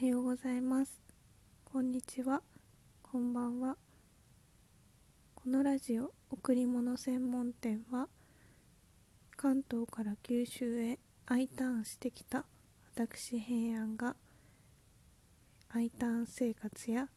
[0.00, 0.98] はようございます。
[1.62, 2.40] こんにちは。
[3.02, 3.76] こんばんは。
[5.34, 8.08] このラジオ贈り物専門店は
[9.36, 12.46] 関東から九州へ I ターンしてきた
[12.94, 14.16] 私平安が
[15.68, 17.10] I ターン生活や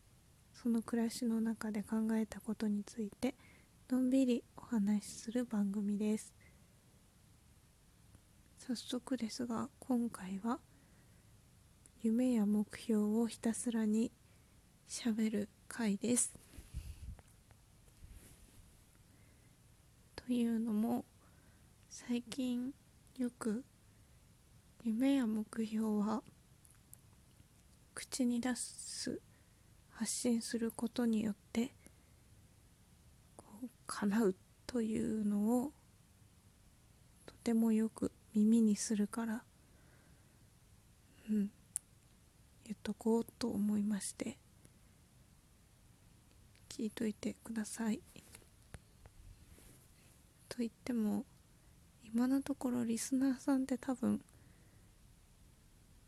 [0.53, 3.35] その暮らしの中で考えたことについて
[3.89, 6.33] のんびりお話しする番組です。
[8.57, 10.59] 早速ですが今回は
[12.05, 14.11] 夢や目標をひたすらに
[14.89, 16.33] しゃべる回です。
[20.17, 21.05] というのも
[21.89, 22.73] 最近
[23.17, 23.63] よく
[24.83, 26.21] 夢や目標は
[27.95, 29.21] 口に出す
[29.91, 31.71] 発信することによって
[33.37, 34.35] こう叶う
[34.67, 35.71] というのを
[37.25, 39.43] とてもよく耳にするから
[41.29, 41.49] うん。
[42.83, 44.37] とこうと思いまして
[46.69, 48.01] 聞いといてください。
[50.49, 51.25] と言っても
[52.03, 54.21] 今のところリスナーさんって多分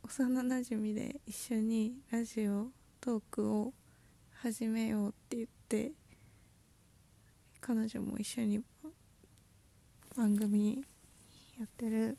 [0.03, 2.67] 幼なじみで一緒にラジオ
[3.01, 3.73] トークを
[4.33, 5.91] 始めようって言って
[7.59, 8.61] 彼女も一緒に
[10.15, 10.83] 番組
[11.57, 12.17] やってる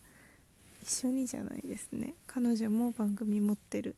[0.82, 2.14] 一緒にじゃないですね。
[2.26, 3.94] 彼女も番組持ってる。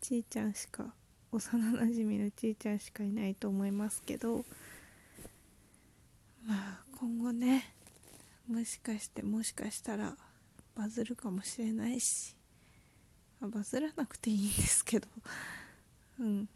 [0.00, 0.92] ちーちゃんしか
[1.32, 4.44] 幼なじみのちーちゃんしかいないと思いますけど
[6.46, 7.72] まあ今後ね
[8.48, 10.16] もしかしてもしかしたら
[10.74, 12.34] バズるかもしれないし、
[13.40, 15.06] まあ、バズらなくていいんですけど
[16.18, 16.48] うん。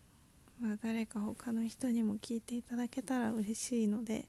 [0.60, 4.26] まあ誰か他の人にも聞いていただけたら嬉しいので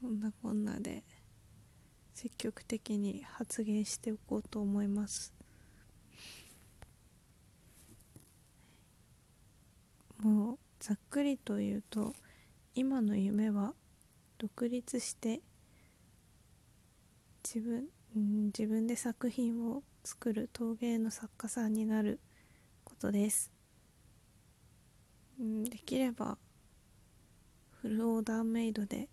[0.00, 1.02] そんなこんなで
[2.12, 5.32] 積極的に発言しておこうと思います
[10.22, 12.12] もうざっくりと言うと
[12.74, 13.72] 今の夢は
[14.36, 15.40] 独立して
[17.42, 17.86] 自分,、
[18.48, 22.20] 自分で作品を作る陶芸の作家さんになる
[22.84, 23.50] ことです、
[25.38, 26.36] できれば
[27.80, 29.08] フルオーダーメイドで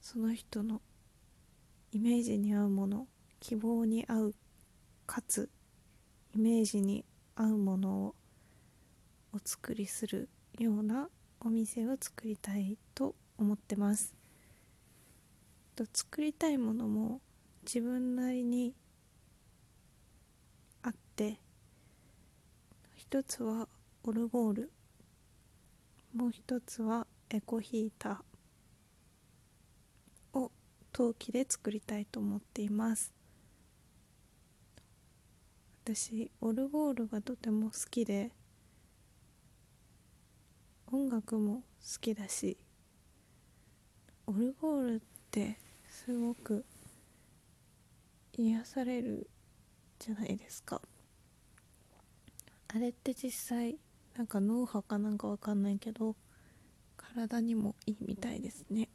[0.00, 0.80] その人の
[1.92, 3.06] イメージに合うもの
[3.40, 4.34] 希望に合う
[5.04, 5.50] かつ
[6.34, 7.04] イメージに
[7.36, 8.14] 合うものを
[9.32, 11.08] お作りするような
[11.40, 14.14] お店を作りたいと思ってます。
[15.76, 17.20] と作りたいものも
[17.64, 18.74] 自分なりに
[20.82, 21.38] あって
[22.96, 23.68] 一つは
[24.02, 24.72] オルゴール。
[26.14, 30.50] もう一つはエコヒーターを
[30.92, 33.12] 陶器で作りたいと思っています。
[35.84, 38.32] 私オルゴールがとても好きで
[41.10, 42.56] 楽も好きだし
[44.26, 45.00] オルゴールっ
[45.32, 46.64] てすごく
[48.32, 49.28] 癒される
[49.98, 50.80] じゃないですか。
[52.68, 53.76] あれって実際
[54.16, 56.14] なんか脳波かなんかわかんないけど
[56.96, 58.88] 体にもいいみたいですね。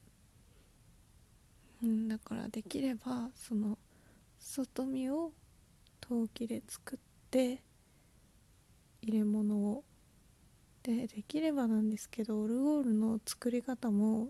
[1.84, 3.78] うんだからできればその
[4.40, 5.34] 外見を
[6.00, 7.00] 陶器で作っ
[7.30, 7.62] て
[9.02, 9.84] 入れ物を
[10.86, 14.28] でできればなんですけどオルゴールの作り方も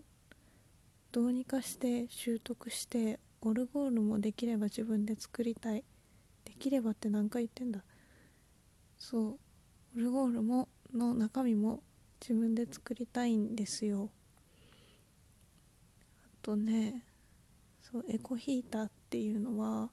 [1.11, 5.83] どうにかして習得してオルゴールもできれば自分で作りたい。
[6.45, 7.83] できればって何回言ってんだ。
[8.97, 9.39] そう。
[9.97, 11.83] オルゴールもの中身も
[12.21, 14.09] 自分で作りたいんですよ。
[16.23, 17.03] あとね
[17.81, 19.89] そうエコヒーターっていうのは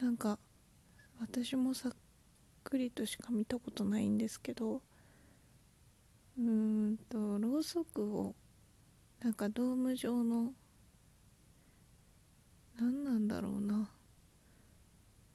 [0.00, 0.38] なんか
[1.20, 1.92] 私もさっ
[2.64, 4.80] くりとしか見たことないんですけど
[7.58, 8.36] ろうそくを
[9.20, 10.52] なんかドーム状の
[12.78, 13.90] 何なんだろうな。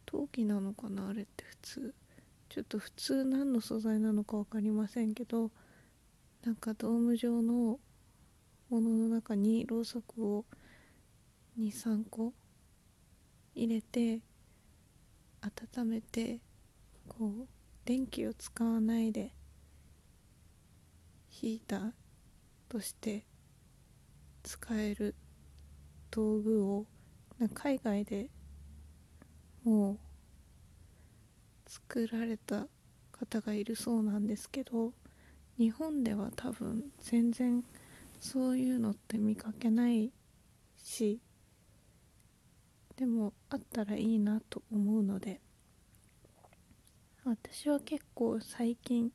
[0.06, 1.96] 陶器なのかなあれって普通。
[2.48, 5.52] ちょっと普通何の素材なのか分かりませんけど
[6.46, 7.80] なんかドーム状の
[8.70, 10.46] ものの中にろうそくを
[11.60, 12.32] 23個
[13.54, 14.22] 入れて
[15.42, 16.40] 温めて
[17.10, 17.48] こう
[17.84, 19.34] 電気を使わないで
[21.28, 22.03] ヒーター
[22.74, 23.24] として
[24.42, 25.14] 使える
[26.10, 26.88] 道具を
[27.54, 28.32] 海外で
[29.64, 29.98] もう
[31.68, 32.66] 作られた
[33.12, 34.92] 方がいるそうなんですけど
[35.60, 37.64] 日本では多分全然
[38.20, 40.12] そういうのって見かけない
[40.76, 41.20] し
[42.96, 45.42] でもあったらいいなと思うので
[47.24, 49.12] 私は結構最近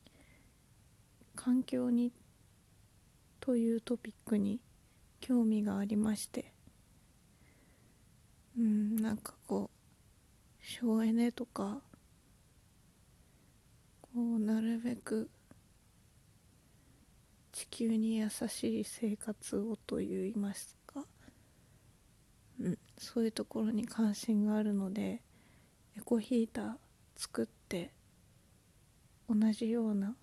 [1.35, 2.13] 環境に
[3.49, 4.61] というトピックに
[5.19, 6.53] 興味がありまして。
[8.55, 11.81] うんなんかこう省エネとか
[14.01, 15.31] こうなるべく
[17.51, 21.07] 地球に優しい生活をといいますか、
[22.59, 25.23] うん、そういうところに関心があるので
[25.97, 26.73] エコヒーター
[27.15, 27.89] 作って
[29.27, 30.15] 同じような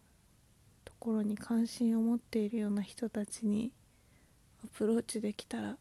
[0.99, 3.71] ところに関心を持っているような人たちに
[4.65, 5.77] アプローチできたら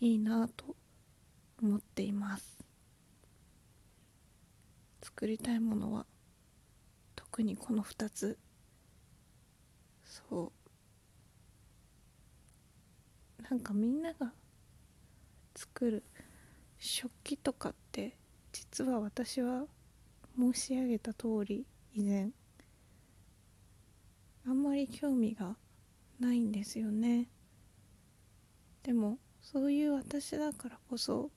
[0.00, 0.76] いいなと
[1.62, 2.58] 思っています。
[5.02, 6.04] 作りたいものは
[7.16, 8.38] 特にこの2つ。
[10.04, 10.52] そ
[13.40, 13.42] う。
[13.42, 14.32] なんかみんなが
[15.56, 16.04] 作る
[16.78, 18.16] 食器とかって
[18.52, 19.64] 実は私は
[20.38, 21.64] 申し上げた通り
[21.94, 22.30] 以前
[24.48, 25.56] あんまり興味が
[26.18, 27.28] ないんですよね
[28.82, 31.30] でもそういう私だからこそ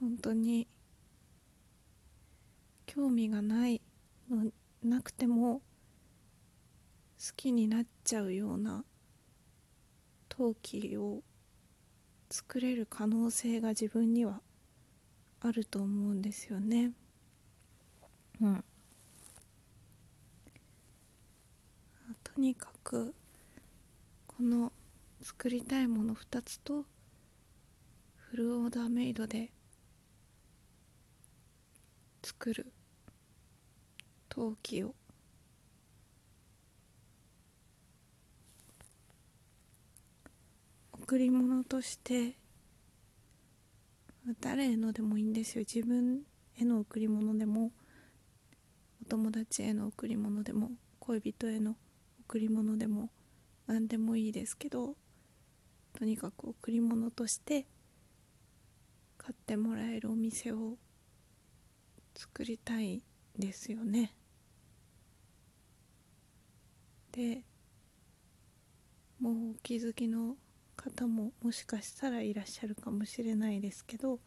[0.00, 0.66] 本当に
[2.84, 3.80] 興味がない
[4.28, 4.50] の
[4.82, 5.62] なくても好
[7.36, 8.84] きになっちゃうような
[10.28, 11.22] 陶器を
[12.28, 14.40] 作れる可能性が自分には
[15.40, 16.90] あると思うんですよね。
[18.40, 18.64] うん
[22.24, 23.14] とにかく
[24.26, 24.72] この
[25.22, 26.86] 作りたいもの2つと
[28.16, 29.50] フルオーダーメイドで
[32.22, 32.72] 作る
[34.30, 34.94] 陶器を。
[40.92, 42.36] 贈り物として
[44.40, 45.64] 誰へのでもいいんですよ。
[45.70, 46.22] 自分
[46.54, 47.72] への贈り物でも
[49.02, 50.70] お友達への贈り物でも
[51.00, 51.76] 恋人への
[52.30, 53.10] 贈り物でも
[53.66, 54.94] 何でもいいですけど
[55.98, 57.66] とにかく贈り物として
[59.18, 60.76] 買ってもらえるお店を
[62.14, 63.02] 作りたい
[63.36, 64.14] ですよね。
[67.10, 67.42] で
[69.18, 70.36] もうお気づきの
[70.76, 74.20] 方ももしかしたらいらっしゃるかもしれないですけど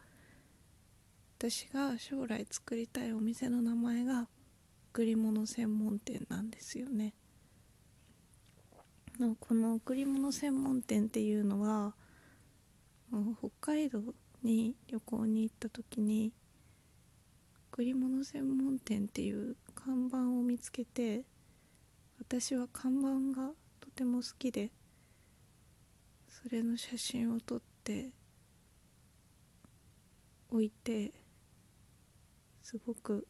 [1.38, 4.28] 私が将来作りたいお店の名前が
[4.92, 7.14] 贈り物専門店なんですよね。
[9.40, 11.94] この贈り物専門店っていうのは
[13.38, 14.02] 北海道
[14.42, 16.34] に旅行に行った時に
[17.72, 21.26] 贈り物専門店っていう看板を見つけて
[22.18, 24.72] 私は看板がとても好きで
[26.28, 28.10] それの写真を撮って
[30.50, 31.14] 置いて
[32.64, 33.28] すごく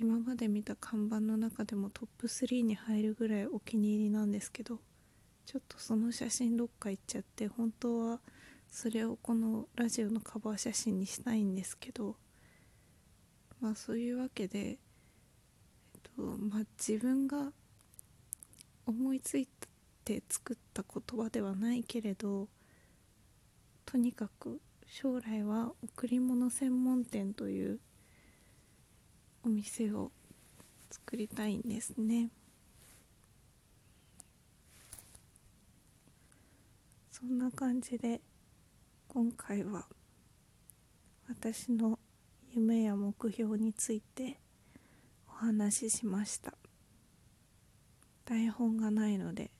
[0.00, 4.80] 今まで見た看板の中でもトップ3に入るぐらいお気に入りなんですけど
[5.46, 8.20] ちょっとその写真どっか行っちゃって本当は
[8.68, 12.16] それをこのラジオのカバー写真にしたいんですけど
[13.60, 14.78] まあそういうわけで、えっ
[16.02, 17.52] とまあ、自分が
[18.86, 19.48] 思いつい
[20.04, 22.48] て作った言葉ではないけれど
[23.86, 27.80] とにかく将来は贈り物専門店という
[29.54, 30.10] 店を
[30.90, 32.30] 作りたいんですね。
[37.10, 38.20] そんな感じで
[39.08, 39.86] 今回は
[41.28, 41.98] 私の
[42.52, 44.38] 夢や目標について
[45.28, 46.54] お話ししました。
[48.24, 49.50] 台本がないので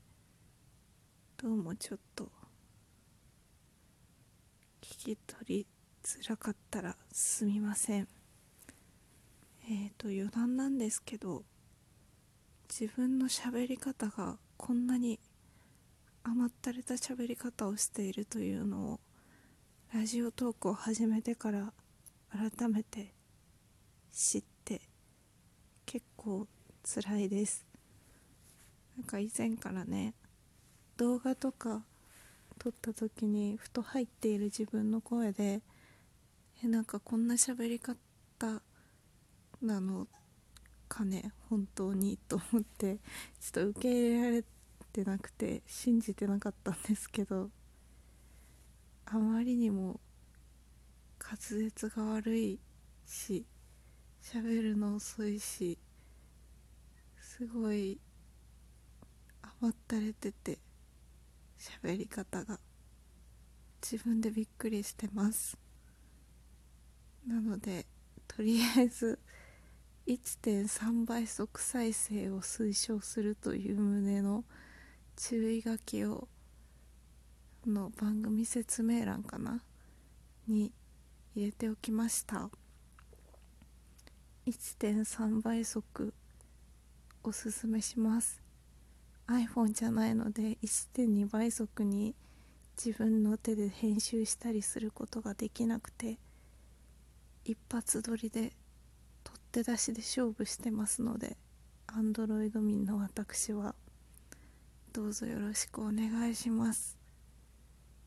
[1.37, 2.29] どうもちょっと
[4.81, 5.67] 聞き取り
[6.03, 8.14] づらかったらすみません。
[9.67, 11.43] えっ、ー、と余談なんですけど
[12.69, 15.19] 自分の喋り方がこんなに
[16.23, 18.99] 甘ったれた喋り方をしているというのを
[19.93, 21.73] ラジオトークを始めてから
[22.31, 23.13] 改めて
[24.11, 24.81] 知って
[25.85, 26.47] 結構
[26.83, 27.65] 辛いです。
[28.97, 30.13] なんか以前からね
[30.97, 31.83] 動画とか
[32.59, 35.61] 撮った時にふと入っている自分の声で
[36.63, 37.97] えなんかこんな喋り方
[39.61, 40.07] なの
[40.87, 42.97] かね本当にと思って
[43.39, 44.43] ちょっと受け入れられ
[44.93, 47.49] てなくて信じてなかったんですけど
[49.05, 49.99] あまりにも
[51.19, 52.59] 滑舌が悪い
[53.05, 53.45] し
[54.21, 55.77] 喋るの遅いし
[57.19, 57.99] すごい
[59.59, 60.57] 甘ったれてて
[61.59, 62.59] 喋り方が
[63.81, 65.57] 自分でびっくりしてます。
[67.27, 67.85] なので
[68.27, 69.19] とりあえず
[70.07, 74.43] 1.3倍速再生を推奨するという旨の
[75.15, 76.27] 注意書きを
[77.65, 79.63] の番組説明欄かな
[80.47, 80.71] に
[81.35, 82.51] 入れておきました。
[84.45, 86.13] 1.3倍速
[87.23, 88.43] おすすめします。
[89.27, 92.13] iPhone じゃないので1.2倍速に
[92.77, 96.19] 自分の手で編集したりすることができなくて
[97.43, 98.53] 一発撮りで
[99.55, 101.37] 手出しで勝負してますので
[101.87, 103.73] Android 民の私は
[104.91, 106.97] どうぞよろしくお願いします。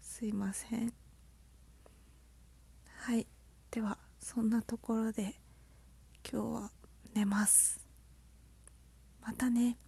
[0.02, 0.92] すいません。
[2.98, 3.26] はい。
[3.70, 5.36] ではそんなところで
[6.30, 6.70] 今日は
[7.14, 7.80] 寝ます。
[9.22, 9.78] またね。